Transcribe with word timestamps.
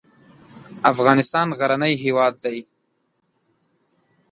افغانستان 0.91 1.47
غرنی 1.59 1.93
هېواد 2.03 2.33
دی. 2.43 2.59